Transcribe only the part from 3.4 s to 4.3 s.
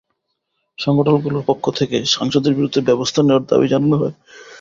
দাবি জানানো হয়।